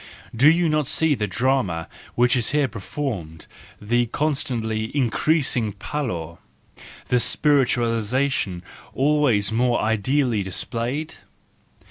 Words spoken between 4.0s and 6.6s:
constantly increasing pallor—,